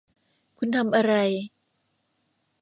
[0.57, 1.13] คุณทำอะไร